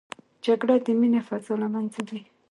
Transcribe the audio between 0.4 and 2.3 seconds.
جګړه د مینې فضا له منځه وړي